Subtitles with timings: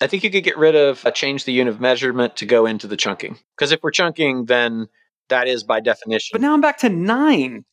[0.00, 2.66] I think you could get rid of uh, change the unit of measurement to go
[2.66, 3.38] into the chunking.
[3.56, 4.88] Because if we're chunking, then
[5.30, 6.34] that is by definition.
[6.34, 7.64] But now I'm back to nine.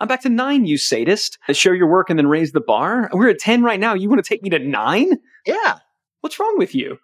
[0.00, 1.38] I'm back to nine, you sadist.
[1.52, 3.08] Show your work and then raise the bar.
[3.12, 3.94] We're at 10 right now.
[3.94, 5.18] You want to take me to nine?
[5.46, 5.78] yeah.
[6.20, 6.98] What's wrong with you?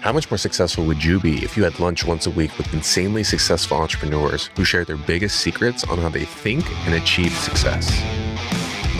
[0.00, 2.72] How much more successful would you be if you had lunch once a week with
[2.74, 8.19] insanely successful entrepreneurs who share their biggest secrets on how they think and achieve success?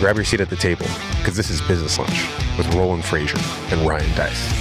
[0.01, 0.87] Grab your seat at the table
[1.19, 2.27] because this is Business Lunch
[2.57, 3.37] with Roland Frazier
[3.69, 4.51] and Ryan Deiss.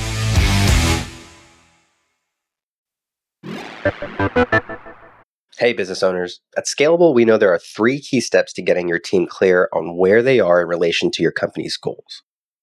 [5.56, 6.42] Hey, business owners.
[6.58, 9.96] At Scalable, we know there are three key steps to getting your team clear on
[9.96, 12.22] where they are in relation to your company's goals.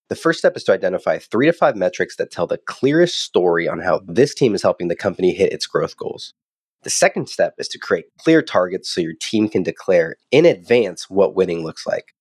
[0.10, 3.68] The first step is to identify three to five metrics that tell the clearest story
[3.68, 6.36] on how this team is helping the company hit its growth goals.
[6.84, 11.10] The second step is to create clear targets so your team can declare in advance
[11.10, 12.14] what winning looks like.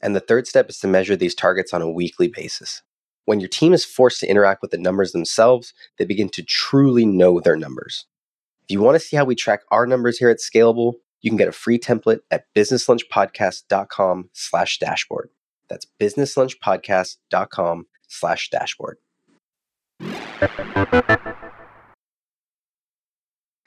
[0.00, 2.82] And the third step is to measure these targets on a weekly basis.
[3.26, 7.04] When your team is forced to interact with the numbers themselves, they begin to truly
[7.04, 8.06] know their numbers.
[8.64, 11.36] If you want to see how we track our numbers here at Scalable, you can
[11.36, 15.30] get a free template at businesslunchpodcast.com slash dashboard.
[15.68, 18.96] That's businesslunchpodcast.com slash dashboard.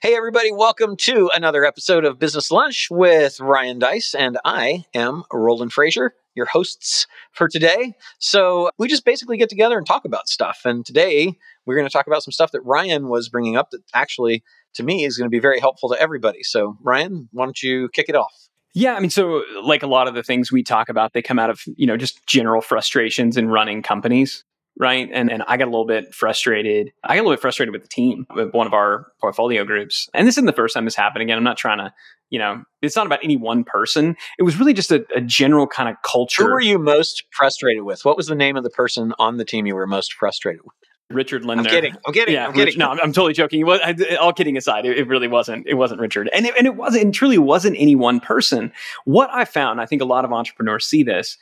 [0.02, 5.24] Hey, everybody, welcome to another episode of Business Lunch with Ryan Deiss, and I am
[5.32, 7.94] Roland Frazier, your hosts for today.
[8.20, 10.62] So, we just basically get together and talk about stuff.
[10.66, 11.34] And today,
[11.66, 14.44] we're going to talk about some stuff that Ryan was bringing up that actually,
[14.76, 16.44] to me, is going to be very helpful to everybody.
[16.44, 18.34] So, Ryan, why don't you kick it off?
[18.74, 21.38] Yeah, I mean, so like a lot of the things we talk about, they come
[21.38, 24.44] out of, you know, just general frustrations in running companies,
[24.80, 25.10] right?
[25.12, 26.92] And and I got a little bit frustrated.
[27.04, 30.10] I got a little bit frustrated with the team, with one of our portfolio groups.
[30.14, 31.38] And this isn't the first time this happened again.
[31.38, 31.94] I'm not trying to,
[32.30, 34.16] you know, it's not about any one person.
[34.40, 36.44] It was really just a, a general kind of culture.
[36.44, 38.04] Who were you most frustrated with?
[38.06, 40.74] What was the name of the person on the team you were most frustrated with?
[41.10, 41.70] Richard Lindner.
[41.70, 41.96] I'm kidding.
[42.06, 42.34] I'm kidding.
[42.34, 42.66] Yeah, I'm kidding.
[42.66, 43.66] Rich- no, I'm, I'm totally joking.
[43.66, 45.68] Was, I, all kidding aside, it, it really wasn't.
[45.68, 47.04] It wasn't Richard, and it, and it wasn't.
[47.04, 48.72] And truly wasn't any one person.
[49.06, 51.38] What I found, I think a lot of entrepreneurs see this,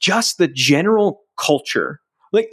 [0.00, 2.00] just the general culture.
[2.32, 2.50] Like,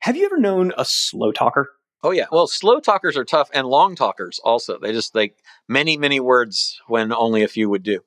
[0.00, 1.70] have you ever known a slow talker?
[2.02, 2.26] Oh yeah.
[2.30, 4.78] Well, slow talkers are tough, and long talkers also.
[4.78, 5.36] They just like
[5.68, 8.00] many, many words when only a few would do.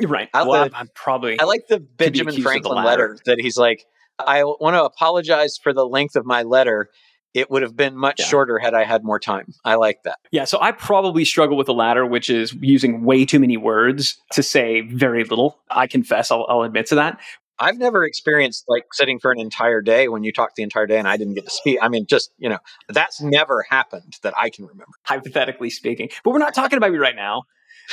[0.00, 0.28] Right.
[0.34, 1.38] I well, like- I'm probably.
[1.40, 3.84] I like the Benjamin of the Franklin letter that he's like,
[4.18, 6.90] I want to apologize for the length of my letter.
[7.34, 8.26] It would have been much Yeah.
[8.26, 9.52] shorter had I had more time.
[9.64, 10.18] I like that.
[10.32, 14.18] Yeah, so I probably struggle with the latter, which is using way too many words
[14.32, 15.58] to say very little.
[15.70, 17.20] I confess, I'll, I'll admit to that.
[17.60, 20.98] I've never experienced like sitting for an entire day when you talk the entire day
[20.98, 21.78] and I didn't get to speak.
[21.82, 22.58] I mean, just, you know,
[22.88, 24.92] that's never happened that I can remember.
[25.04, 26.08] hypothetically speaking.
[26.24, 27.44] But we're not talking about you right now.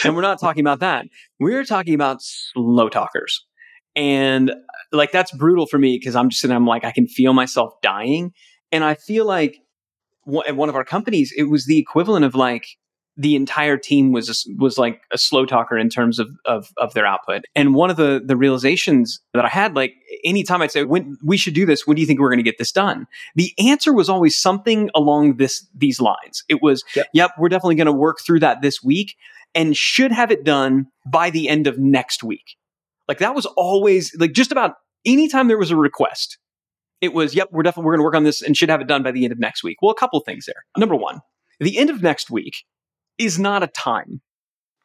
[0.04, 1.06] And we're not talking about that.
[1.40, 3.46] We're talking about slow talkers.
[3.96, 4.54] And
[4.92, 7.74] like that's brutal for me because I'm just sitting, I'm like, I can feel myself
[7.82, 8.34] dying.
[8.72, 9.58] And I feel like
[10.48, 12.66] at one of our companies, it was the equivalent of like
[13.18, 17.06] the entire team was was like a slow talker in terms of, of of their
[17.06, 17.44] output.
[17.56, 19.94] And one of the the realizations that I had, like
[20.24, 22.44] anytime I'd say, when we should do this, when do you think we're going to
[22.44, 23.08] get this done?
[23.36, 26.44] The answer was always something along this these lines.
[26.50, 27.08] It was, Yep.
[27.14, 29.16] yep, we're definitely going to work through that this week
[29.54, 32.56] and should have it done by the end of next week.
[33.08, 34.74] Like that was always like just about
[35.06, 36.38] anytime there was a request,
[37.00, 38.88] it was, yep, we're definitely we're going to work on this and should have it
[38.88, 39.78] done by the end of next week.
[39.82, 40.66] Well, a couple things there.
[40.78, 41.22] Number one,
[41.60, 42.64] the end of next week
[43.18, 44.22] is not a time.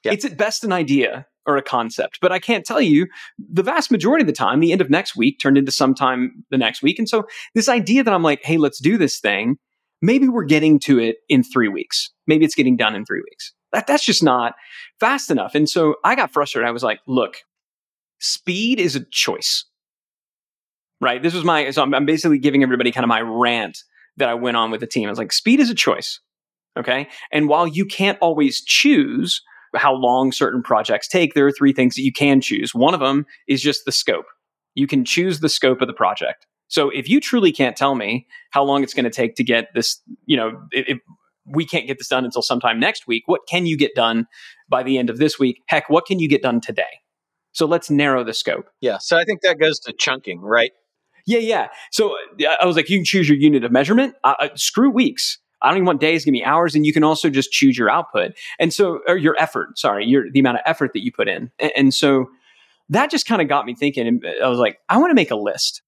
[0.04, 0.14] Yep.
[0.14, 3.06] It's at best an idea or a concept, but I can't tell you
[3.38, 6.58] the vast majority of the time, the end of next week turned into sometime the
[6.58, 6.98] next week.
[6.98, 7.24] And so
[7.54, 9.56] this idea that I'm like, hey, let's do this thing,
[10.02, 12.10] maybe we're getting to it in three weeks.
[12.26, 13.52] Maybe it's getting done in three weeks.
[13.72, 14.54] That, that's just not
[14.98, 15.54] fast enough.
[15.54, 16.68] And so I got frustrated.
[16.68, 17.36] I was like, look,
[18.18, 19.64] speed is a choice.
[21.00, 21.22] Right?
[21.22, 23.78] This was my, so I'm, I'm basically giving everybody kind of my rant
[24.18, 25.08] that I went on with the team.
[25.08, 26.20] I was like, speed is a choice.
[26.78, 27.08] Okay.
[27.32, 29.42] And while you can't always choose
[29.74, 32.74] how long certain projects take, there are three things that you can choose.
[32.74, 34.26] One of them is just the scope.
[34.74, 36.46] You can choose the scope of the project.
[36.68, 39.68] So if you truly can't tell me how long it's going to take to get
[39.74, 40.98] this, you know, if, if
[41.44, 44.26] we can't get this done until sometime next week, what can you get done
[44.68, 45.62] by the end of this week?
[45.66, 47.00] Heck, what can you get done today?
[47.52, 48.66] So let's narrow the scope.
[48.80, 48.98] Yeah.
[48.98, 50.70] So I think that goes to chunking, right?
[51.26, 51.68] Yeah, yeah.
[51.90, 54.14] So uh, I was like, you can choose your unit of measurement.
[54.22, 55.38] Uh, uh, screw weeks.
[55.62, 56.24] I don't even want days.
[56.24, 59.36] Give me hours, and you can also just choose your output and so or your
[59.38, 59.78] effort.
[59.78, 61.50] Sorry, your the amount of effort that you put in.
[61.58, 62.26] And, and so
[62.88, 64.06] that just kind of got me thinking.
[64.06, 65.82] And uh, I was like, I want to make a list.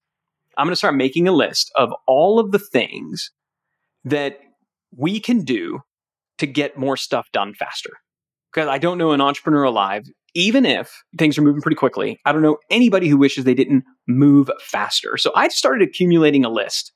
[0.57, 3.31] I'm going to start making a list of all of the things
[4.05, 4.37] that
[4.95, 5.79] we can do
[6.37, 7.91] to get more stuff done faster.
[8.53, 10.05] because I don't know an entrepreneur alive,
[10.35, 12.19] even if things are moving pretty quickly.
[12.25, 15.17] I don't know anybody who wishes they didn't move faster.
[15.17, 16.91] So I started accumulating a list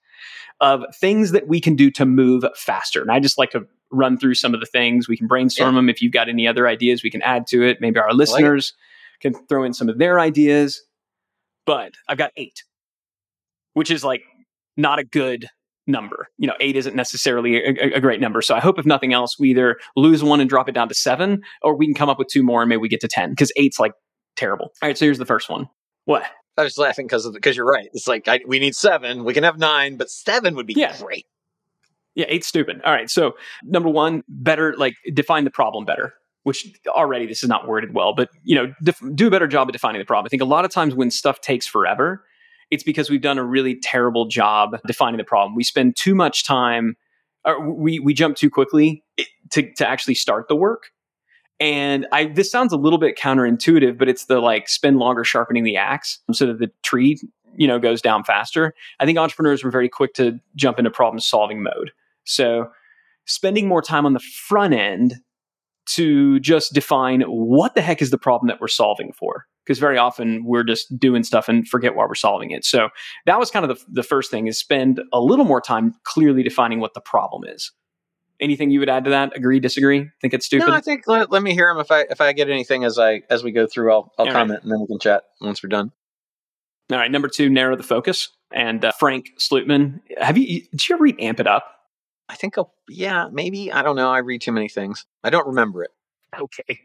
[0.59, 3.01] of things that we can do to move faster.
[3.01, 5.07] And I just like to run through some of the things.
[5.07, 5.79] We can brainstorm yeah.
[5.79, 5.89] them.
[5.89, 7.77] If you've got any other ideas, we can add to it.
[7.79, 10.83] Maybe our listeners like can throw in some of their ideas.
[11.65, 12.63] But I've got eight,
[13.73, 14.23] which is like
[14.75, 15.49] not a good
[15.87, 16.27] number.
[16.37, 18.41] You know, eight isn't necessarily a, a, great number.
[18.41, 20.95] So I hope, if nothing else, we either lose one and drop it down to
[20.95, 23.31] seven, or we can come up with two more and maybe we get to 10
[23.31, 23.93] because eight's like
[24.35, 24.71] terrible.
[24.81, 25.69] All right, so here's the first one.
[26.05, 26.23] What?
[26.57, 27.89] I was laughing because because you're right.
[27.93, 29.23] It's like I, we need seven.
[29.23, 30.97] We can have nine, but seven would be yeah.
[30.97, 31.25] great.
[32.15, 32.81] Yeah, eight's stupid.
[32.83, 33.33] All right, so
[33.63, 36.13] number one, better like define the problem better.
[36.43, 39.67] Which already this is not worded well, but you know, def- do a better job
[39.67, 40.25] at defining the problem.
[40.25, 42.23] I think a lot of times when stuff takes forever,
[42.71, 45.55] it's because we've done a really terrible job defining the problem.
[45.55, 46.95] We spend too much time,
[47.61, 49.03] we we jump too quickly
[49.51, 50.91] to to actually start the work.
[51.59, 55.63] And I this sounds a little bit counterintuitive, but it's the like spend longer sharpening
[55.63, 57.19] the axe so that the tree
[57.55, 58.73] you know goes down faster.
[58.99, 61.91] I think entrepreneurs were very quick to jump into problem solving mode.
[62.25, 62.69] So
[63.25, 65.15] spending more time on the front end
[65.87, 69.97] to just define what the heck is the problem that we're solving for because very
[69.97, 72.63] often we're just doing stuff and forget why we're solving it.
[72.63, 72.89] So
[73.25, 76.43] that was kind of the, the first thing is spend a little more time clearly
[76.43, 77.71] defining what the problem is.
[78.39, 79.35] Anything you would add to that?
[79.35, 80.09] Agree, disagree?
[80.21, 80.67] Think it's stupid?
[80.67, 81.79] No, I think let, let me hear them.
[81.79, 84.31] If I if I get anything as I as we go through, I'll I'll All
[84.31, 84.63] comment right.
[84.63, 85.91] and then we can chat once we're done.
[86.91, 88.29] All right, number two, narrow the focus.
[88.51, 91.65] And uh, Frank Slootman, have you did you ever read Amp It Up?
[92.29, 94.09] I think I'll, yeah, maybe I don't know.
[94.09, 95.05] I read too many things.
[95.23, 95.91] I don't remember it.
[96.37, 96.79] Okay.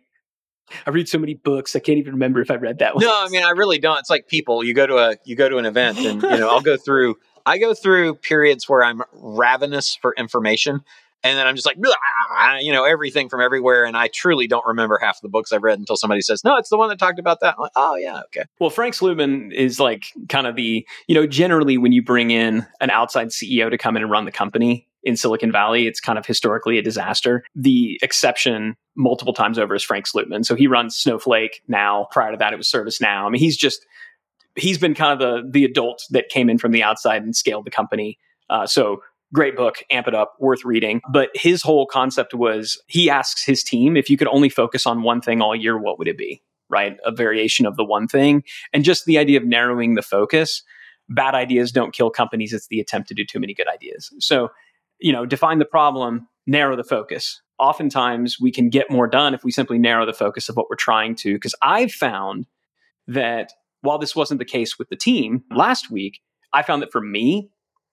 [0.87, 1.76] I read so many books.
[1.76, 3.04] I can't even remember if I read that one.
[3.04, 3.99] No, I mean I really don't.
[3.99, 4.64] It's like people.
[4.64, 7.16] You go to a you go to an event, and you know I'll go through.
[7.44, 10.82] I go through periods where I'm ravenous for information,
[11.22, 11.76] and then I'm just like,
[12.60, 15.62] you know, everything from everywhere, and I truly don't remember half of the books I've
[15.62, 17.96] read until somebody says, "No, it's the one that talked about that." I'm like, "Oh
[17.96, 22.02] yeah, okay." Well, Frank Slootman is like kind of the you know generally when you
[22.02, 25.86] bring in an outside CEO to come in and run the company, in Silicon Valley,
[25.86, 27.44] it's kind of historically a disaster.
[27.54, 30.44] The exception multiple times over is Frank Slootman.
[30.44, 32.06] So he runs Snowflake now.
[32.12, 33.26] Prior to that, it was ServiceNow.
[33.26, 33.84] I mean, he's just
[34.56, 37.64] he's been kind of the the adult that came in from the outside and scaled
[37.64, 38.18] the company.
[38.50, 39.02] Uh, so
[39.32, 41.00] great book, amp it up, worth reading.
[41.11, 45.02] But his whole concept was he asks his team if you could only focus on
[45.02, 46.43] one thing all year, what would it be?
[46.69, 50.62] Right, a variation of the one thing, and just the idea of narrowing the focus.
[51.08, 54.11] Bad ideas don't kill companies; it's the attempt to do too many good ideas.
[54.20, 54.49] So
[55.02, 57.43] you know, define the problem, narrow the focus.
[57.58, 60.76] Oftentimes we can get more done if we simply narrow the focus of what we're
[60.76, 61.35] trying to.
[61.35, 62.46] Because I've found
[63.06, 63.52] that
[63.82, 66.20] while this wasn't the case with the team last week,
[66.52, 67.50] I found that for me,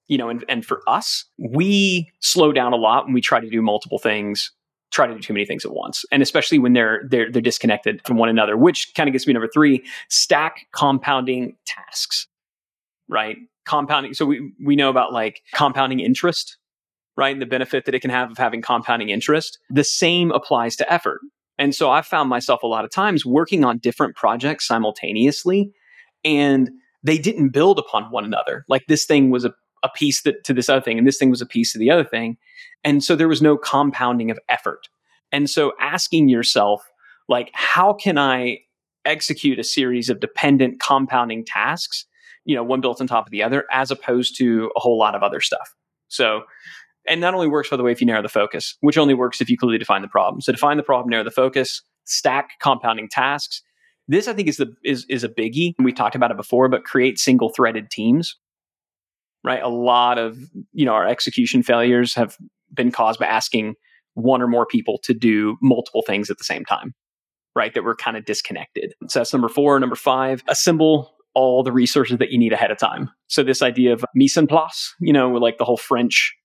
[0.09, 3.49] you know, and, and for us, we slow down a lot when we try to
[3.49, 4.51] do multiple things,
[4.91, 6.03] try to do too many things at once.
[6.11, 9.33] And especially when they're they're they're disconnected from one another, which kind of gets me
[9.33, 12.27] number three, stack compounding tasks.
[13.07, 13.37] Right?
[13.65, 14.13] Compounding.
[14.13, 16.57] So we we know about like compounding interest
[17.19, 17.33] right?
[17.33, 19.59] And the benefit that it can have of having compounding interest.
[19.69, 21.19] The same applies to effort.
[21.57, 25.73] And so I found myself a lot of times working on different projects simultaneously,
[26.23, 26.71] and
[27.03, 28.63] they didn't build upon one another.
[28.69, 29.53] Like this thing was a,
[29.83, 31.91] a piece that, to this other thing, and this thing was a piece to the
[31.91, 32.37] other thing.
[32.83, 34.87] And so there was no compounding of effort.
[35.31, 36.89] And so asking yourself,
[37.27, 38.59] like, how can I
[39.05, 42.05] execute a series of dependent compounding tasks,
[42.45, 45.15] you know, one built on top of the other, as opposed to a whole lot
[45.15, 45.75] of other stuff?
[46.07, 46.43] So
[47.07, 49.41] and that only works, by the way, if you narrow the focus, which only works
[49.41, 50.41] if you clearly define the problem.
[50.41, 53.61] So define the problem, narrow the focus, stack compounding tasks.
[54.07, 55.73] This, I think, is the is is a biggie.
[55.79, 58.35] We talked about it before, but create single threaded teams.
[59.43, 60.37] Right, a lot of
[60.73, 62.37] you know our execution failures have
[62.73, 63.75] been caused by asking
[64.15, 66.93] one or more people to do multiple things at the same time.
[67.55, 68.93] Right, that we're kind of disconnected.
[69.07, 69.79] So that's number four.
[69.79, 73.09] Number five, assemble all the resources that you need ahead of time.
[73.27, 76.35] So this idea of mise en place, you know, like the whole French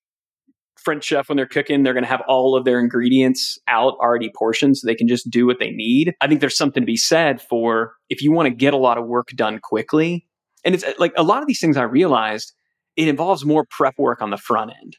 [0.84, 4.30] French chef, when they're cooking, they're going to have all of their ingredients out already
[4.36, 6.14] portioned so they can just do what they need.
[6.20, 8.98] I think there's something to be said for if you want to get a lot
[8.98, 10.26] of work done quickly.
[10.62, 12.52] And it's like a lot of these things I realized
[12.96, 14.96] it involves more prep work on the front end.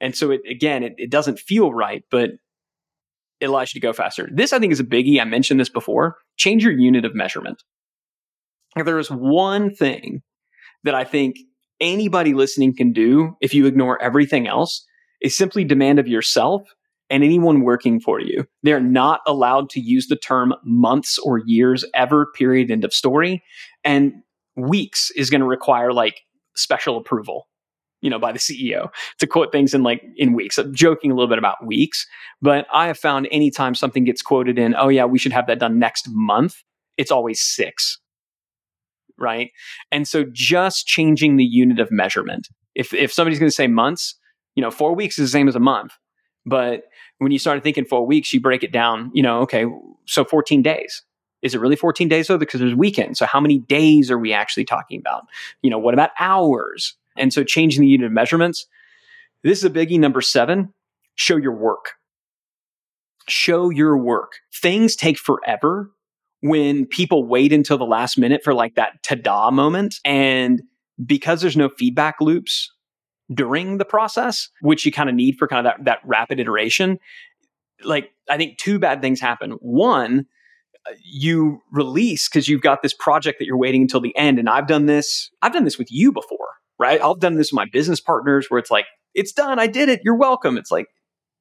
[0.00, 2.30] And so it, again, it, it doesn't feel right, but
[3.40, 4.28] it allows you to go faster.
[4.32, 5.20] This, I think, is a biggie.
[5.20, 6.16] I mentioned this before.
[6.36, 7.62] Change your unit of measurement.
[8.76, 10.22] If there is one thing
[10.84, 11.36] that I think
[11.80, 14.84] anybody listening can do if you ignore everything else,
[15.20, 16.62] is simply demand of yourself
[17.10, 18.46] and anyone working for you.
[18.62, 23.42] They're not allowed to use the term months or years ever, period, end of story.
[23.84, 24.12] And
[24.56, 26.20] weeks is going to require like
[26.54, 27.48] special approval,
[28.00, 30.58] you know, by the CEO to quote things in like in weeks.
[30.58, 32.06] I'm joking a little bit about weeks,
[32.40, 35.58] but I have found anytime something gets quoted in, oh yeah, we should have that
[35.58, 36.62] done next month,
[36.96, 37.98] it's always six.
[39.18, 39.50] Right.
[39.92, 42.48] And so just changing the unit of measurement.
[42.74, 44.14] If if somebody's going to say months,
[44.54, 45.92] you know, four weeks is the same as a month.
[46.46, 46.84] But
[47.18, 49.66] when you start thinking four weeks, you break it down, you know, okay,
[50.06, 51.02] so 14 days.
[51.42, 52.38] Is it really 14 days though?
[52.38, 53.18] Because there's weekends.
[53.18, 55.26] So how many days are we actually talking about?
[55.62, 56.94] You know, what about hours?
[57.16, 58.66] And so changing the unit of measurements.
[59.42, 59.98] This is a biggie.
[59.98, 60.72] Number seven,
[61.14, 61.94] show your work.
[63.28, 64.32] Show your work.
[64.52, 65.90] Things take forever
[66.40, 69.96] when people wait until the last minute for like that ta-da moment.
[70.04, 70.62] And
[71.04, 72.72] because there's no feedback loops
[73.32, 76.98] during the process, which you kind of need for kind of that, that rapid iteration,
[77.84, 79.52] like I think two bad things happen.
[79.60, 80.26] One,
[80.88, 84.38] Uh, you release because you've got this project that you're waiting until the end.
[84.38, 86.48] And I've done this, I've done this with you before
[86.80, 87.00] right?
[87.02, 90.00] I've done this with my business partners where it's like, it's done, I did it,
[90.02, 90.56] you're welcome.
[90.56, 90.86] It's like,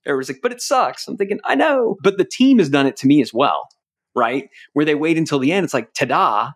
[0.05, 1.08] everyone's like, but it sucks.
[1.08, 1.96] I'm thinking, I know.
[2.03, 3.69] But the team has done it to me as well,
[4.13, 4.50] right?
[4.74, 6.51] Where they wait until the end, it's like, ta da.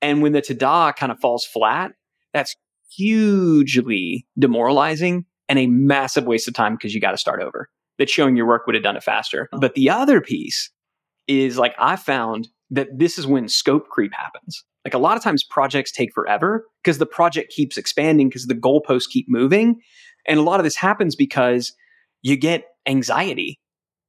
[0.00, 1.92] And when the ta da kind of falls flat,
[2.32, 2.56] that's
[2.90, 7.68] hugely demoralizing and a massive waste of time because you got to start over.
[7.98, 9.50] That showing your work would have done it faster.
[9.52, 9.60] Oh.
[9.60, 10.70] But the other piece
[11.26, 14.64] is like, I found that this is when scope creep happens.
[14.84, 18.54] Like a lot of times projects take forever because the project keeps expanding because the
[18.54, 19.80] goalposts keep moving.
[20.26, 21.72] And a lot of this happens because
[22.22, 23.60] you get anxiety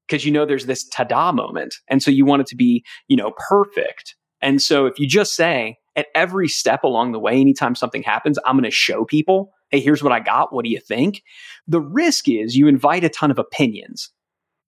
[0.08, 1.76] because you know there's this ta-da moment.
[1.88, 4.16] And so you want it to be, you know, perfect.
[4.42, 8.40] And so if you just say at every step along the way, anytime something happens,
[8.46, 10.54] I'm going to show people, hey, here's what I got.
[10.54, 11.22] What do you think?
[11.68, 14.12] The risk is you invite a ton of opinions.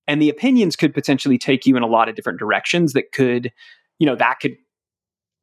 [0.07, 3.51] And the opinions could potentially take you in a lot of different directions that could,
[3.99, 4.55] you know, that could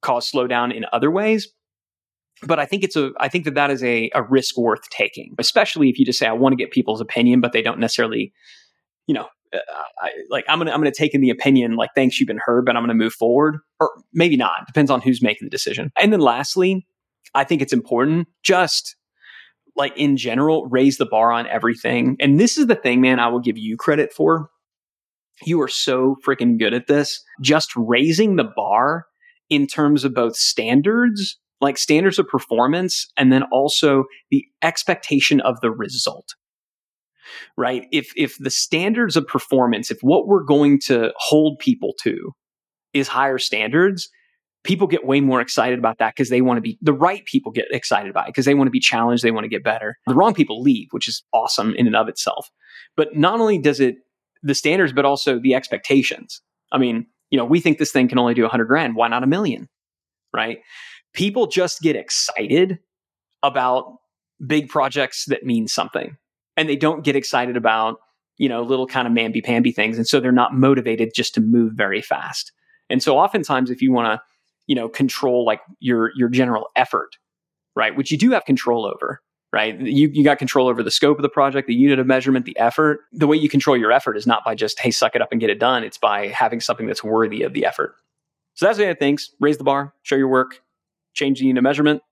[0.03, 1.49] cause slowdown in other ways.
[2.45, 5.35] But I think it's a, I think that that is a, a risk worth taking,
[5.39, 8.33] especially if you just say, I want to get people's opinion, but they don't necessarily,
[9.07, 9.59] you know, uh,
[10.01, 12.65] I, like I'm gonna I'm gonna take in the opinion like thanks you've been heard,
[12.65, 14.67] but I'm gonna move forward, or maybe not.
[14.67, 15.93] Depends on who's making the decision.
[16.01, 16.87] And then lastly,
[17.35, 18.97] I think it's important just
[19.77, 22.17] like in general raise the bar on everything.
[22.21, 23.19] And this is the thing, man.
[23.19, 24.51] I will give you credit for.
[25.45, 27.23] You are so freaking good at this.
[27.41, 29.07] Just raising the bar
[29.51, 35.61] in terms of both standards, like standards of performance, and then also the expectation of
[35.61, 36.29] the result.
[37.57, 37.87] Right?
[37.93, 42.33] If if the standards of performance, if what we're going to hold people to
[42.93, 44.09] is higher standards,
[44.65, 47.53] people get way more excited about that because they want to be the right people
[47.53, 49.97] get excited by it because they want to be challenged, they want to get better.
[50.07, 52.51] The wrong people leave, which is awesome in and of itself.
[52.97, 53.97] But not only does it
[54.43, 56.41] the standards, but also the expectations.
[56.73, 58.97] I mean, you know, we think this thing can only do 100 grand.
[58.97, 59.69] Why not a million?
[60.35, 60.61] Right?
[61.13, 62.79] People just get excited
[63.43, 63.97] about
[64.47, 66.17] big projects that mean something.
[66.57, 67.99] And they don't get excited about,
[68.37, 69.97] you know, little kind of mamby pamby things.
[69.97, 72.53] And so they're not motivated just to move very fast.
[72.91, 74.23] And so oftentimes if you want to,
[74.67, 77.17] you know, control like your your general effort,
[77.75, 77.97] right?
[77.97, 79.21] Which you do have control over,
[79.53, 79.79] right?
[79.79, 82.59] You, you got control over the scope of the project, the unit of measurement, the
[82.59, 83.01] effort.
[83.13, 85.41] The way you control your effort is not by just, hey, suck it up and
[85.41, 85.85] get it done.
[85.85, 87.95] It's by having something that's worthy of the effort.
[88.55, 89.31] So that's the other things.
[89.41, 90.61] Raise the bar, show your work,
[91.15, 92.03] change the unit of measurement,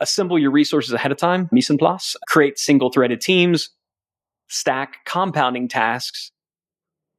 [0.00, 3.70] assemble your resources ahead of time, mise en place, create single threaded teams,
[4.48, 6.30] stack compounding tasks,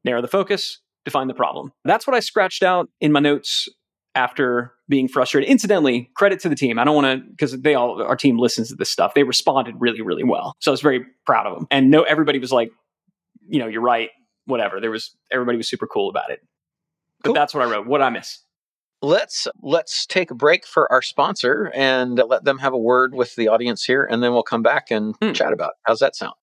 [0.04, 1.72] narrow the focus, define the problem.
[1.84, 3.68] That's what I scratched out in my notes
[4.16, 5.50] after being frustrated.
[5.50, 6.78] Incidentally, credit to the team.
[6.78, 9.16] I don't want to because they all our team listens to this stuff.
[9.16, 10.54] They responded really, really well.
[10.60, 11.66] So I was very proud of them.
[11.72, 12.72] And no, everybody was like,
[13.50, 14.12] you know, you're right.
[14.46, 14.80] Whatever.
[14.80, 16.42] There was everybody was super cool about it.
[17.24, 17.34] But cool.
[17.34, 17.88] that's what I wrote.
[17.88, 18.38] What I miss.
[19.02, 23.36] Let's let's take a break for our sponsor and let them have a word with
[23.36, 25.32] the audience here, and then we'll come back and hmm.
[25.32, 25.72] chat about.
[25.72, 25.76] It.
[25.88, 26.36] How's that sound?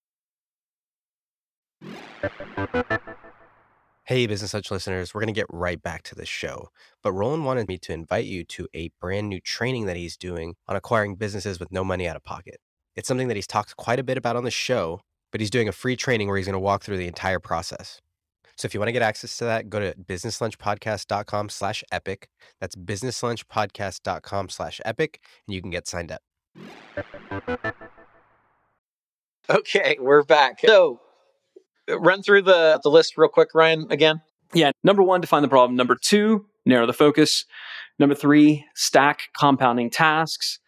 [4.11, 6.71] Hey, Business Lunch listeners, we're going to get right back to the show.
[7.01, 10.57] But Roland wanted me to invite you to a brand new training that he's doing
[10.67, 12.57] on acquiring businesses with no money out of pocket.
[12.97, 15.01] It's something that he's talked quite a bit about on the show,
[15.31, 18.01] but he's doing a free training where he's going to walk through the entire process.
[18.57, 22.29] So if you want to get access to that, go to businesslunchpodcast.com slash epic.
[22.61, 26.23] That's businesslunchpodcast.com slash epic, and you can get signed up.
[29.49, 30.59] Okay, we're back.
[30.63, 31.01] So
[31.99, 34.21] run through the, the list real quick, Ryan, again?
[34.53, 34.73] Yeah.
[34.83, 35.77] Number one, define the problem.
[35.77, 37.45] Number two, narrow the focus.
[37.99, 40.59] Number three, stack compounding tasks.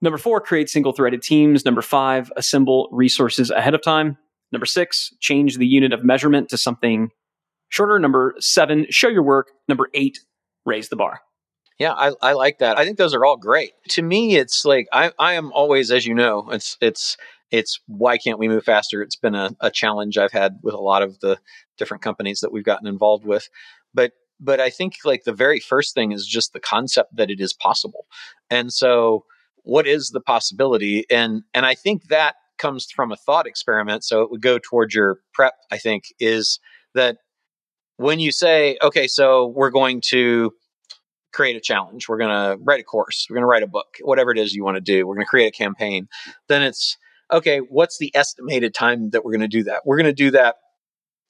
[0.00, 1.64] Number four, create single threaded teams.
[1.64, 4.16] Number five, assemble resources ahead of time.
[4.52, 7.10] Number six, change the unit of measurement to something
[7.68, 7.98] shorter.
[7.98, 9.50] Number seven, show your work.
[9.68, 10.20] Number eight,
[10.64, 11.20] raise the bar.
[11.78, 12.76] Yeah, I, I like that.
[12.76, 13.72] I think those are all great.
[13.90, 17.16] To me, it's like I, I am always, as you know, it's it's
[17.50, 19.02] it's why can't we move faster?
[19.02, 21.38] It's been a, a challenge I've had with a lot of the
[21.76, 23.48] different companies that we've gotten involved with.
[23.94, 27.40] But but I think like the very first thing is just the concept that it
[27.40, 28.06] is possible.
[28.50, 29.24] And so
[29.64, 31.04] what is the possibility?
[31.10, 34.04] And and I think that comes from a thought experiment.
[34.04, 36.58] So it would go towards your prep, I think, is
[36.94, 37.18] that
[37.96, 40.52] when you say, okay, so we're going to
[41.32, 43.86] create a challenge, we're going to write a course, we're going to write a book,
[44.02, 46.08] whatever it is you want to do, we're going to create a campaign,
[46.48, 46.96] then it's,
[47.30, 49.82] okay, what's the estimated time that we're going to do that?
[49.84, 50.56] We're going to do that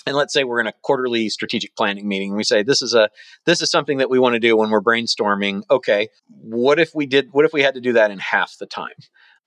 [0.07, 2.35] and let's say we're in a quarterly strategic planning meeting.
[2.35, 3.11] We say this is a
[3.47, 5.63] this is something that we want to do when we're brainstorming.
[5.71, 8.67] Okay what if we did what if we had to do that in half the
[8.67, 8.95] time?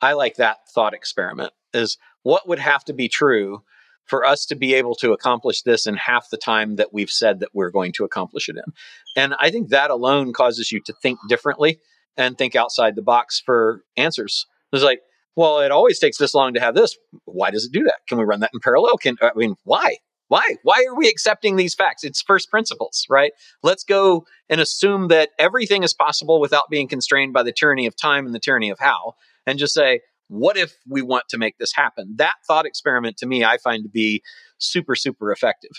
[0.01, 3.63] I like that thought experiment is what would have to be true
[4.05, 7.39] for us to be able to accomplish this in half the time that we've said
[7.39, 8.73] that we're going to accomplish it in?
[9.15, 11.79] And i think that alone causes you to think differently
[12.17, 14.45] and think outside the box for answers.
[14.73, 15.01] It's like
[15.35, 18.17] well it always takes this long to have this why does it do that can
[18.17, 19.95] we run that in parallel can i mean why
[20.31, 20.55] why?
[20.63, 22.05] Why are we accepting these facts?
[22.05, 23.33] It's first principles, right?
[23.63, 27.97] Let's go and assume that everything is possible without being constrained by the tyranny of
[27.97, 31.57] time and the tyranny of how, and just say, what if we want to make
[31.57, 32.13] this happen?
[32.15, 34.23] That thought experiment to me, I find to be
[34.57, 35.71] super, super effective.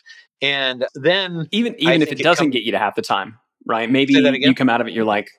[0.42, 3.38] And then even even if it, it doesn't com- get you to half the time,
[3.66, 3.90] right?
[3.90, 5.30] Maybe you come out of it, you're like,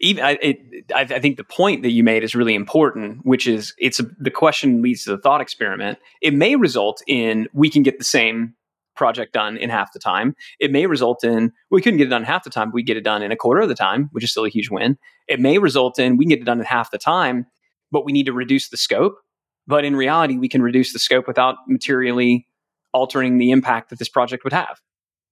[0.00, 0.58] even I, it,
[0.94, 4.04] I, I, think the point that you made is really important, which is it's a,
[4.18, 5.98] the question leads to the thought experiment.
[6.20, 8.54] It may result in we can get the same
[8.94, 10.34] project done in half the time.
[10.60, 12.96] It may result in we couldn't get it done half the time, but we get
[12.96, 14.98] it done in a quarter of the time, which is still a huge win.
[15.28, 17.46] It may result in we can get it done in half the time,
[17.90, 19.16] but we need to reduce the scope.
[19.66, 22.48] But in reality, we can reduce the scope without materially
[22.92, 24.80] altering the impact that this project would have.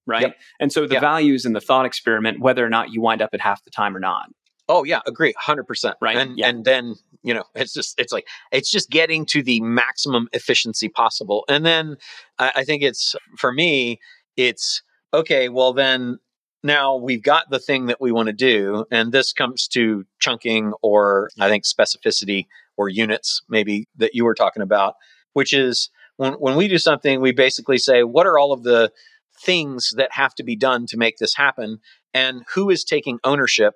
[0.07, 0.23] Right.
[0.23, 0.37] Yep.
[0.61, 1.03] And so the yep.
[1.03, 3.71] value is in the thought experiment, whether or not you wind up at half the
[3.71, 4.31] time or not.
[4.69, 5.97] Oh yeah, agree, hundred percent.
[6.01, 6.49] Right, and yeah.
[6.49, 10.89] and then you know it's just it's like it's just getting to the maximum efficiency
[10.89, 11.97] possible, and then
[12.39, 13.99] I, I think it's for me
[14.37, 15.49] it's okay.
[15.49, 16.19] Well then
[16.63, 20.73] now we've got the thing that we want to do, and this comes to chunking
[20.83, 24.95] or I think specificity or units maybe that you were talking about,
[25.33, 28.93] which is when when we do something, we basically say what are all of the
[29.43, 31.79] things that have to be done to make this happen,
[32.13, 33.75] and who is taking ownership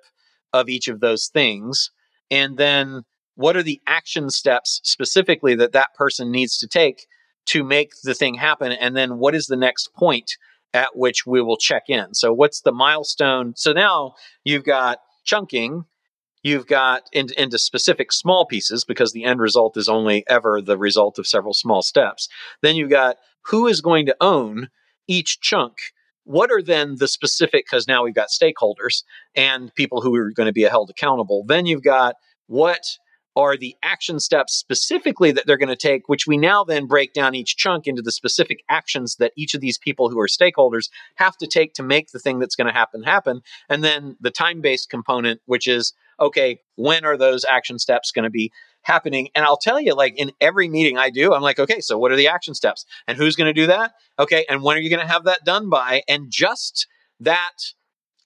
[0.53, 1.91] of each of those things.
[2.31, 3.03] And then
[3.35, 7.05] what are the action steps specifically that that person needs to take
[7.47, 8.71] to make the thing happen?
[8.71, 10.31] And then what is the next point
[10.73, 12.13] at which we will check in?
[12.13, 13.53] So, what's the milestone?
[13.55, 15.85] So now you've got chunking,
[16.43, 20.77] you've got in, into specific small pieces because the end result is only ever the
[20.77, 22.27] result of several small steps.
[22.61, 24.69] Then you've got who is going to own
[25.07, 25.77] each chunk
[26.25, 29.03] what are then the specific because now we've got stakeholders
[29.35, 31.43] and people who are going to be held accountable.
[31.47, 32.15] Then you've got
[32.47, 32.83] what
[33.35, 37.13] are the action steps specifically that they're going to take which we now then break
[37.13, 40.89] down each chunk into the specific actions that each of these people who are stakeholders
[41.15, 43.41] have to take to make the thing that's going to happen happen.
[43.69, 48.23] And then the time based component which is okay when are those action steps going
[48.23, 48.51] to be
[48.85, 49.29] happening.
[49.35, 52.11] And I'll tell you, like in every meeting I do, I'm like, okay, so what
[52.11, 52.85] are the action steps?
[53.07, 53.93] And who's going to do that?
[54.17, 54.45] Okay.
[54.47, 56.03] And when are you going to have that done by?
[56.07, 56.87] And just
[57.19, 57.55] that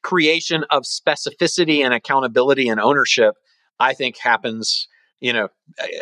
[0.04, 3.36] creation of specificity and accountability and ownership,
[3.80, 4.88] I think happens.
[5.22, 5.48] You know,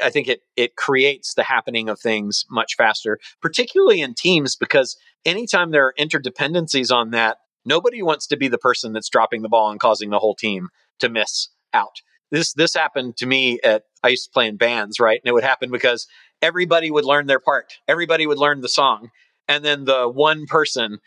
[0.04, 4.96] I think it it creates the happening of things much faster, particularly in teams, because
[5.26, 9.50] anytime there are interdependencies on that, nobody wants to be the person that's dropping the
[9.50, 13.84] ball and causing the whole team to miss out this this happened to me at
[14.04, 15.20] I used to play in bands, right?
[15.24, 16.08] And it would happen because
[16.42, 17.74] everybody would learn their part.
[17.88, 19.10] Everybody would learn the song.
[19.48, 21.00] And then the one person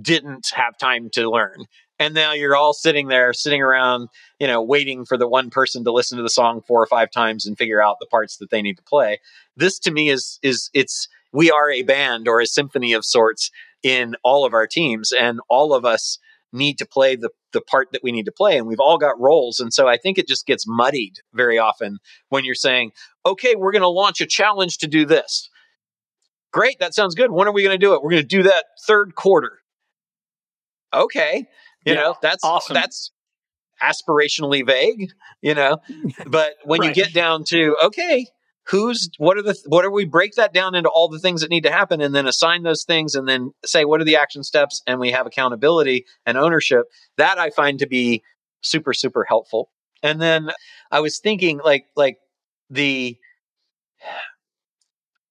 [0.00, 1.66] didn't have time to learn.
[1.98, 5.84] And now you're all sitting there, sitting around, you know, waiting for the one person
[5.84, 8.50] to listen to the song four or five times and figure out the parts that
[8.50, 9.18] they need to play.
[9.54, 13.50] This to me is is it's we are a band or a symphony of sorts
[13.82, 16.18] in all of our teams and all of us
[16.52, 18.56] need to play the, the part that we need to play.
[18.56, 19.60] And we've all got roles.
[19.60, 22.92] And so I think it just gets muddied very often when you're saying,
[23.24, 25.48] okay, we're going to launch a challenge to do this.
[26.52, 27.30] Great, that sounds good.
[27.30, 28.02] When are we going to do it?
[28.02, 29.58] We're going to do that third quarter.
[30.92, 31.46] Okay.
[31.86, 32.74] You yeah, know, that's awesome.
[32.74, 33.12] That's
[33.80, 35.10] aspirationally vague,
[35.40, 35.78] you know.
[36.26, 36.88] But when right.
[36.88, 38.26] you get down to, okay,
[38.66, 41.50] who's what are the what are we break that down into all the things that
[41.50, 44.42] need to happen and then assign those things and then say what are the action
[44.42, 46.84] steps and we have accountability and ownership
[47.16, 48.22] that i find to be
[48.62, 49.70] super super helpful
[50.02, 50.50] and then
[50.90, 52.18] i was thinking like like
[52.68, 53.16] the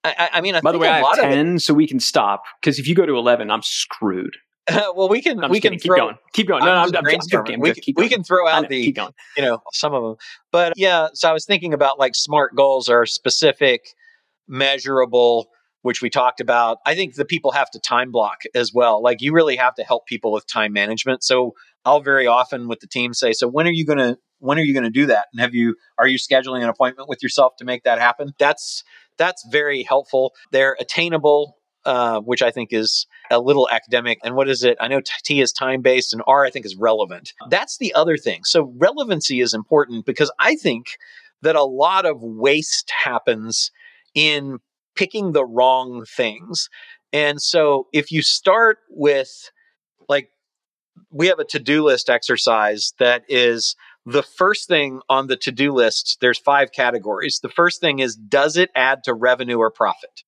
[0.02, 2.44] I, I mean, I by the way, I have ten, it, so we can stop.
[2.62, 4.38] Because if you go to eleven, I'm screwed.
[4.96, 6.18] well, we can we can keep going.
[6.34, 6.64] Keep going.
[6.64, 8.96] No, I'm, no, I'm, I'm, I'm we, we can throw out know, the
[9.38, 10.16] you know some of them,
[10.52, 11.08] but yeah.
[11.14, 13.90] So I was thinking about like smart goals are specific,
[14.48, 15.50] measurable,
[15.82, 16.80] which we talked about.
[16.86, 19.02] I think the people have to time block as well.
[19.02, 21.24] Like you really have to help people with time management.
[21.24, 21.54] So
[21.86, 24.64] I'll very often with the team say, so when are you going to when are
[24.64, 25.28] you going to do that?
[25.34, 28.34] And have you are you scheduling an appointment with yourself to make that happen?
[28.40, 28.84] That's
[29.18, 30.34] that's very helpful.
[30.52, 31.58] They're attainable,
[31.90, 34.20] uh, which I think is a little academic.
[34.24, 34.78] And what is it?
[34.80, 37.34] I know T is time based, and R I think is relevant.
[37.50, 38.44] That's the other thing.
[38.44, 41.00] So relevancy is important because I think
[41.42, 43.72] that a lot of waste happens
[44.14, 44.60] in
[44.96, 46.70] picking the wrong things.
[47.12, 49.50] And so if you start with
[50.08, 50.30] like
[51.10, 53.76] we have a to-do list exercise that is
[54.06, 58.58] the first thing on the to-do list there's five categories the first thing is does
[58.58, 60.24] it add to revenue or profit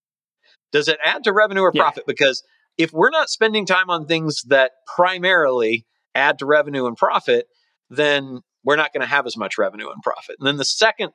[0.71, 1.81] does it add to revenue or Yeah.
[1.83, 2.43] profit because
[2.77, 7.47] if we're not spending time on things that primarily add to revenue and profit
[7.89, 11.11] then we're not going to have as much revenue and profit and then the second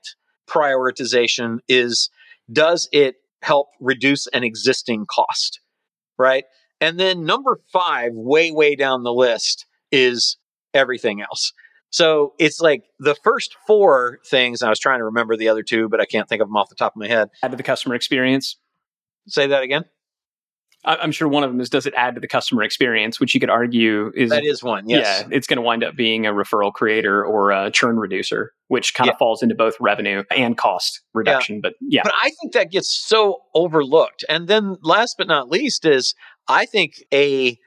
[0.49, 2.11] prioritization is
[2.51, 5.61] does it help reduce an existing cost
[6.19, 6.45] right
[6.81, 10.37] and then number five, way, way down the list, is
[10.75, 11.53] everything else.
[11.90, 14.62] So it's like the first four things.
[14.62, 16.69] I was trying to remember the other two, but I can't think of them off
[16.69, 17.29] the top of my head.
[17.42, 18.59] Add to the customer experience.
[19.29, 19.85] Say that again.
[20.85, 23.41] I'm sure one of them is does it add to the customer experience, which you
[23.41, 24.89] could argue is That is one.
[24.89, 25.23] Yes.
[25.23, 28.95] yeah, it's going to wind up being a referral creator or a churn reducer, which
[28.95, 29.19] kind of Yeah.
[29.19, 31.61] falls into both revenue and cost reduction.
[31.61, 34.25] But yeah, But I think that gets so overlooked.
[34.29, 36.15] And then last but not least is
[36.47, 37.59] I think a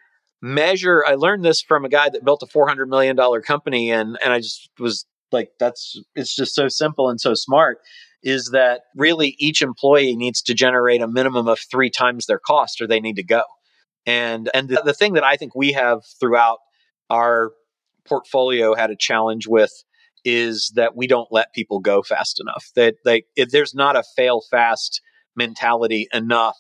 [0.42, 4.18] measure I learned this from a guy that built a 400 million dollar company and
[4.24, 7.80] and I just was like that's it's just so simple and so smart
[8.24, 12.82] is that really each employee needs to generate a minimum of 3 times their cost
[12.82, 13.44] or they need to go.
[14.06, 16.60] And and the, the thing that I think we have throughout
[17.10, 17.52] our
[18.06, 19.72] portfolio had a challenge with
[20.26, 22.66] is that we don't let people go fast enough.
[22.76, 25.02] That like there's not a fail fast
[25.36, 26.58] mentality enough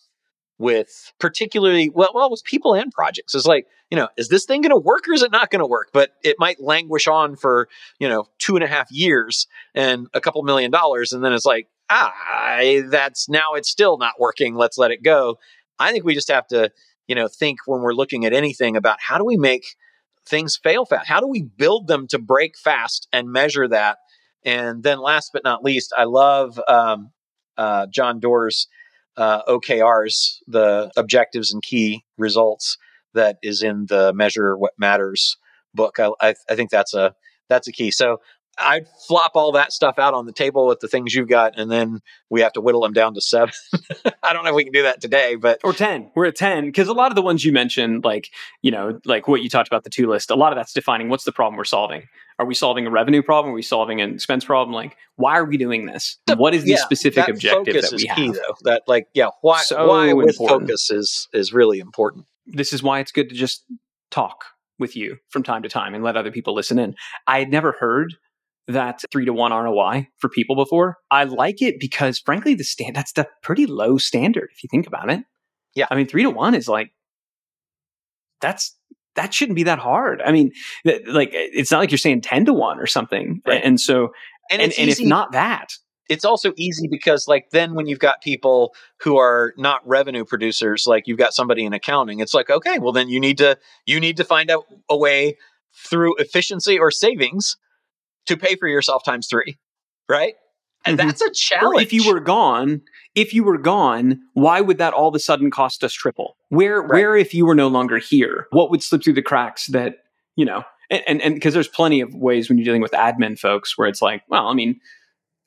[0.59, 3.33] with particularly well, well with people and projects.
[3.33, 5.61] It's like you know, is this thing going to work or is it not going
[5.61, 5.89] to work?
[5.91, 7.67] But it might languish on for
[7.99, 11.45] you know two and a half years and a couple million dollars, and then it's
[11.45, 14.53] like ah, that's now it's still not working.
[14.53, 15.39] Let's let it go.
[15.79, 16.69] I think we just have to
[17.07, 19.65] you know think when we're looking at anything about how do we make
[20.27, 21.07] things fail fast?
[21.07, 23.97] How do we build them to break fast and measure that?
[24.45, 27.11] And then last but not least, I love um,
[27.57, 28.67] uh, John Doerr's
[29.19, 32.77] uh, OKRs, the objectives and key results
[33.13, 35.38] that is in the Measure What Matters
[35.73, 35.99] book.
[35.99, 37.13] I, I, I think that's a
[37.49, 37.91] that's a key.
[37.91, 38.21] So
[38.58, 41.69] I'd flop all that stuff out on the table with the things you've got, and
[41.69, 43.53] then we have to whittle them down to seven.
[44.23, 46.65] I don't know if we can do that today, but or 10 we're at 10
[46.65, 48.29] because a lot of the ones you mentioned like
[48.62, 51.10] you know like what you talked about the two list a lot of that's defining
[51.10, 52.03] what's the problem we're solving
[52.39, 55.45] are we solving a revenue problem are we solving an expense problem like why are
[55.45, 58.17] we doing this what is the yeah, specific that objective focus that we is have
[58.17, 58.56] key, though.
[58.63, 60.62] That like yeah, why So why with important.
[60.69, 62.25] focus is is really important.
[62.47, 63.63] this is why it's good to just
[64.10, 64.45] talk
[64.80, 66.95] with you from time to time and let other people listen in
[67.28, 68.15] i had never heard
[68.67, 70.97] that three to one ROI for people before.
[71.10, 74.86] I like it because frankly, the stand that's the pretty low standard if you think
[74.86, 75.21] about it.
[75.73, 75.88] Yeah.
[75.89, 76.91] I mean, three to one is like
[78.41, 78.78] that's
[79.21, 80.21] that shouldn't be that hard.
[80.21, 80.51] I mean,
[80.86, 83.41] th- like it's not like you're saying ten to one or something.
[83.45, 83.62] Right.
[83.63, 84.12] And so,
[84.49, 85.73] And, and, it's and if not that,
[86.10, 90.86] it's also easy because like then when you've got people who are not revenue producers,
[90.88, 93.99] like you've got somebody in accounting, it's like okay, well then you need to you
[93.99, 95.38] need to find out a way
[95.88, 97.58] through efficiency or savings
[98.25, 99.58] to pay for yourself times three,
[100.10, 100.34] right?
[100.86, 101.05] And Mhm.
[101.05, 101.82] that's a or challenge.
[101.84, 102.82] if you were gone,
[103.15, 106.37] if you were gone, why would that all of a sudden cost us triple?
[106.49, 106.89] Where Right.
[106.91, 109.97] where if you were no longer here, what would slip through the cracks that
[110.35, 110.63] you know?
[110.89, 113.87] And and and because there's plenty of ways when you're dealing with admin folks where
[113.87, 114.79] it's like, well, I mean,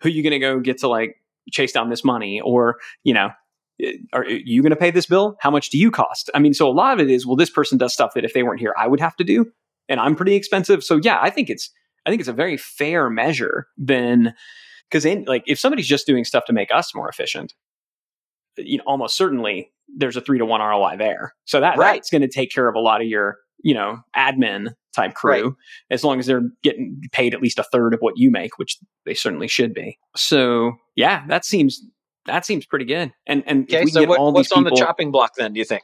[0.01, 1.17] who are you going to go get to like
[1.51, 3.31] chase down this money, or you know?
[3.83, 5.37] eh, Are you going to pay this bill?
[5.41, 6.31] How much do you cost?
[6.35, 8.33] I mean, so a lot of it is, well, this person does stuff that if
[8.35, 9.51] they weren't here, I would have to do,
[9.89, 10.85] and I'm pretty expensive.
[10.85, 11.71] So yeah, I think it's,
[12.07, 13.67] I think it's a very fair measure.
[13.77, 14.35] Then
[14.93, 17.55] because in like if somebody's just doing stuff to make us more efficient
[18.59, 21.95] you know almost certainly there's a three to one roi there so that Right.
[21.95, 25.31] that's going to take care of a lot of your you know admin type crew
[25.31, 25.53] Right.
[25.91, 28.77] as long as they're getting paid at least a third of what you make which
[29.07, 31.81] they certainly should be so yeah that seems
[32.27, 34.57] that seems pretty good and and if okay, we so get what, all what's these
[34.57, 35.53] on people the chopping block then?
[35.55, 35.83] Do you think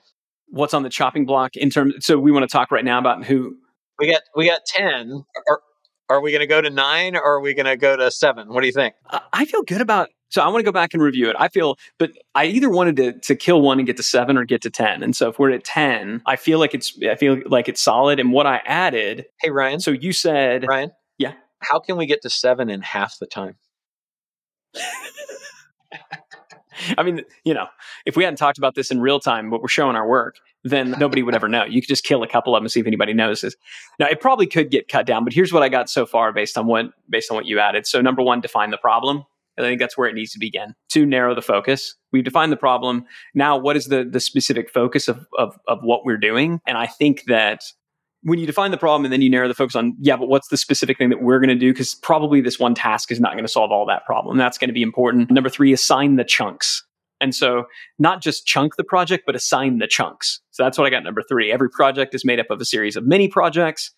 [0.49, 3.25] what's on the chopping block in terms so we want to talk right now about
[3.25, 3.57] who
[3.99, 5.25] we got we got ten?
[5.49, 5.61] Or
[6.09, 8.49] are we going to go to nine or are we going to go to seven?
[8.49, 8.95] What do you think?
[9.33, 10.11] I- feel good about.
[10.31, 11.37] So I want to go back and review it.
[11.39, 14.45] I feel, but I either wanted to to kill one and get to seven or
[14.45, 15.03] get to ten.
[15.03, 18.21] And so if we're at ten, I feel like it's I feel like it's solid.
[18.21, 19.25] And what I added.
[19.41, 21.33] Hey Ryan, So you said Ryan, Yeah.
[21.61, 23.57] How can we get to seven in half the time?
[26.97, 27.67] I mean, you know,
[28.07, 30.37] if we hadn't talked about this in real time, but we're showing our work,
[30.71, 31.65] then nobody would ever know.
[31.65, 33.57] You could just kill a couple of them and see if anybody notices.
[33.99, 36.57] Now, it probably could get cut down, but here's what I got so far based
[36.57, 37.87] on what based on what you added.
[37.87, 39.25] So, number one, define the problem.
[39.59, 40.75] I think that's where it needs to begin.
[40.91, 41.97] To narrow the focus.
[42.13, 43.05] We've defined the problem.
[43.35, 46.61] Now, what is the the specific focus of of, of what we're doing?
[46.67, 47.65] And I think that
[48.23, 50.49] when you define the problem and then you narrow the focus on, yeah, but what's
[50.49, 51.73] the specific thing that we're going to do?
[51.73, 54.37] Because probably this one task is not going to solve all that problem.
[54.37, 55.31] That's going to be important.
[55.31, 56.85] Number three, assign the chunks.
[57.21, 57.65] And so
[57.99, 60.41] not just chunk the project, but assign the chunks.
[60.51, 61.51] So that's what I got number three.
[61.51, 63.93] Every project is made up of a series of mini projects.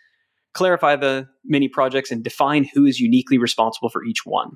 [0.54, 4.52] Clarify the mini projects and define who is uniquely responsible for each one.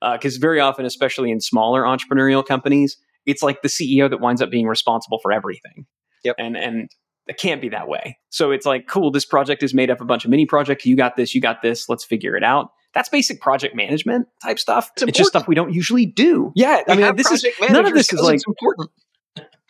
[0.00, 4.40] Because uh, very often, especially in smaller entrepreneurial companies, it's like the CEO that winds
[4.40, 5.86] up being responsible for everything.
[6.24, 6.36] Yep.
[6.38, 6.88] And and
[7.26, 8.18] it can't be that way.
[8.30, 10.84] So it's like, cool, this project is made up of a bunch of mini projects.
[10.84, 12.70] You got this, you got this, let's figure it out.
[12.94, 14.90] That's basic project management type stuff.
[14.94, 16.52] It's, it's just stuff we don't usually do.
[16.56, 16.82] Yeah.
[16.88, 18.90] I mean, this is none of this is like important.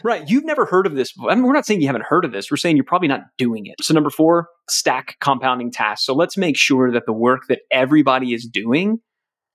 [0.03, 0.29] Right.
[0.29, 1.13] You've never heard of this.
[1.29, 2.51] I mean, we're not saying you haven't heard of this.
[2.51, 3.75] We're saying you're probably not doing it.
[3.83, 6.07] So, number four, stack compounding tasks.
[6.07, 9.01] So, let's make sure that the work that everybody is doing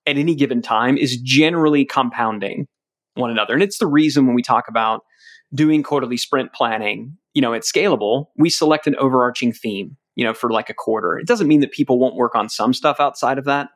[0.06, 2.66] at any given time is generally compounding
[3.14, 3.54] one another.
[3.54, 5.00] And it's the reason when we talk about
[5.54, 10.34] doing quarterly sprint planning, you know, it's scalable, we select an overarching theme, you know,
[10.34, 11.18] for like a quarter.
[11.18, 13.68] It doesn't mean that people won't work on some stuff outside of that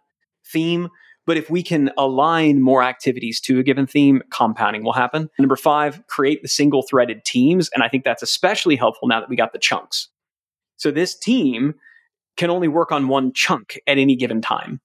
[0.45, 0.89] theme,
[1.27, 5.31] but if we can align more activities to a given theme, compounding will happen.
[5.39, 7.71] Number five, create the single threaded teams.
[7.75, 10.09] And I think that's especially helpful now that we got the chunks.
[10.77, 11.75] So this team
[12.37, 14.81] can only work on one chunk at any given time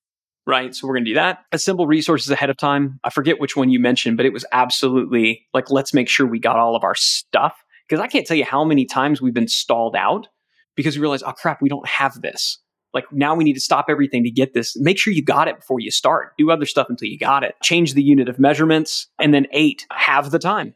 [0.48, 0.76] right?
[0.76, 1.39] So we're going to do that.
[1.52, 3.00] Assemble resources ahead of time.
[3.04, 6.39] I forget which one you mentioned, but it was absolutely like, let's make sure we
[6.39, 7.63] got all of our stuff.
[7.88, 10.28] Because I can't tell you how many times we've been stalled out
[10.75, 12.59] because we realize, oh crap, we don't have this.
[12.93, 14.75] Like now we need to stop everything to get this.
[14.77, 16.31] Make sure you got it before you start.
[16.38, 17.55] Do other stuff until you got it.
[17.61, 19.07] Change the unit of measurements.
[19.19, 20.73] And then eight, have the time.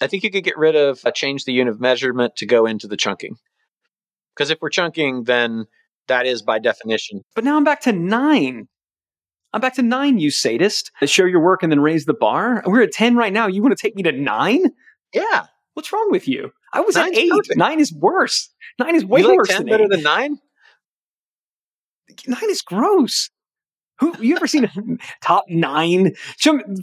[0.00, 2.46] I think you could get rid of a uh, change the unit of measurement to
[2.46, 3.36] go into the chunking.
[4.34, 5.66] Because if we're chunking, then
[6.08, 7.22] that is by definition.
[7.34, 8.68] But now I'm back to nine.
[9.54, 10.90] I'm back to nine, you sadist.
[11.04, 12.62] Show your work and then raise the bar.
[12.66, 13.46] We're at 10 right now.
[13.46, 14.72] You want to take me to nine?
[15.14, 15.46] Yeah.
[15.74, 16.52] What's wrong with you?
[16.72, 17.30] I was Nine's at eight.
[17.30, 17.58] Perfect.
[17.58, 18.48] Nine is worse.
[18.78, 19.90] Nine is way you like worse 10 than better eight.
[19.90, 20.38] than nine?
[22.26, 23.30] Nine is gross.
[23.98, 24.72] Who you ever seen a
[25.22, 26.14] top nine?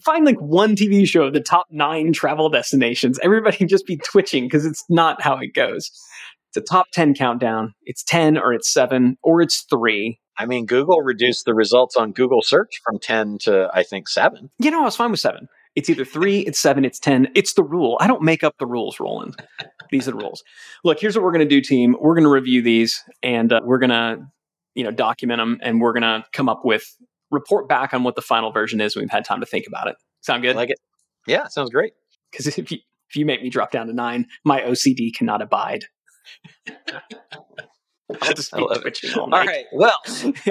[0.03, 3.19] Find like one TV show of the top nine travel destinations.
[3.21, 5.91] Everybody just be twitching because it's not how it goes.
[6.49, 7.73] It's a top 10 countdown.
[7.83, 10.19] It's 10 or it's seven or it's three.
[10.37, 14.49] I mean, Google reduced the results on Google search from 10 to, I think, seven.
[14.57, 15.47] You know, I was fine with seven.
[15.75, 17.29] It's either three, it's seven, it's 10.
[17.35, 17.97] It's the rule.
[17.99, 19.35] I don't make up the rules, Roland.
[19.91, 20.43] these are the rules.
[20.83, 21.95] Look, here's what we're going to do, team.
[21.99, 24.19] We're going to review these and uh, we're going to,
[24.75, 26.95] you know, document them and we're going to come up with,
[27.31, 29.87] report back on what the final version is when we've had time to think about
[29.87, 29.95] it.
[30.21, 30.55] Sound good?
[30.55, 30.79] I like it.
[31.27, 31.93] Yeah, sounds great.
[32.31, 32.79] Because if you,
[33.09, 35.85] if you make me drop down to nine, my OCD cannot abide.
[38.21, 39.65] I'll just be twitching all, all right.
[39.71, 39.97] Well,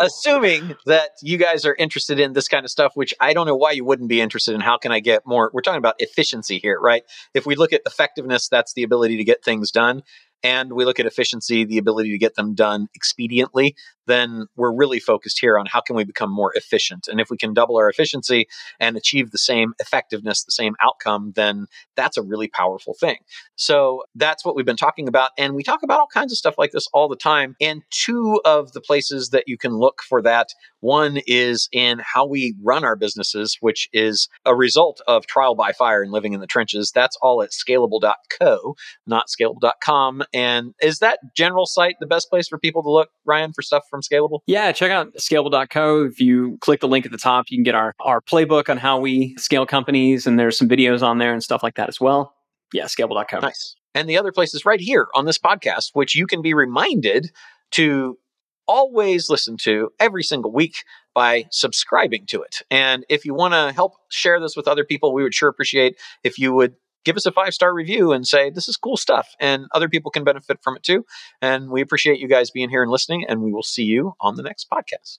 [0.00, 3.57] assuming that you guys are interested in this kind of stuff, which I don't know
[3.57, 4.61] why you wouldn't be interested in.
[4.61, 5.50] How can I get more?
[5.52, 7.02] We're talking about efficiency here, right?
[7.35, 10.02] If we look at effectiveness, that's the ability to get things done
[10.42, 13.74] and we look at efficiency, the ability to get them done expediently,
[14.07, 17.09] then we're really focused here on how can we become more efficient.
[17.09, 18.46] And if we can double our efficiency
[18.81, 23.18] and achieve the same effectiveness, the same outcome, then that's a really powerful thing.
[23.57, 25.33] So that's what we've been talking about.
[25.37, 27.55] And we talk about all kinds of stuff like this all the time.
[27.61, 30.48] And two of the places that you can look for that
[30.81, 35.73] one is in how we run our businesses, which is a result of trial by
[35.73, 36.93] fire and living in the trenches.
[36.95, 40.23] That's all at scalable.co, not scalable.com.
[40.33, 43.85] And is that general site the best place for people to look, Ryan, for stuff
[43.91, 44.41] from Scalable?
[44.47, 46.05] Yeah, check out scalable.co.
[46.05, 48.77] If you click the link at the top, you can get our, our playbook on
[48.77, 52.01] how we scale companies, and there's some videos on there and stuff like that as
[52.01, 52.35] well.
[52.73, 53.41] Yeah, scalable.co.
[53.41, 53.77] Nice.
[53.95, 57.31] And the other place is right here on this podcast, which you can be reminded
[57.73, 58.19] to
[58.68, 62.62] always listen to every single week by subscribing to it.
[62.70, 65.96] And if you want to help share this with other people, we would sure appreciate
[66.22, 69.35] if you would give us a five star review and say, this is cool stuff.
[69.40, 71.04] And other people can benefit from it too.
[71.40, 73.24] And we appreciate you guys being here and listening.
[73.26, 75.18] And we will see you on the next podcast.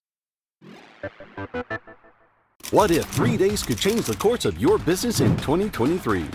[2.71, 6.27] What if three days could change the course of your business in 2023?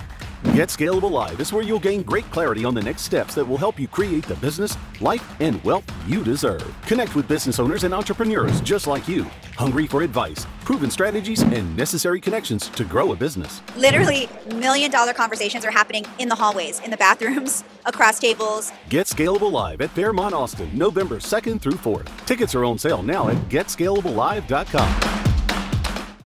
[0.53, 3.57] Get Scalable Live is where you'll gain great clarity on the next steps that will
[3.57, 6.75] help you create the business, life, and wealth you deserve.
[6.87, 9.23] Connect with business owners and entrepreneurs just like you,
[9.57, 13.63] hungry for advice, proven strategies, and necessary connections to grow a business.
[13.77, 18.73] Literally, million dollar conversations are happening in the hallways, in the bathrooms, across tables.
[18.89, 22.09] Get Scalable Live at Fairmont Austin, November 2nd through 4th.
[22.27, 25.24] Tickets are on sale now at getscalablelive.com.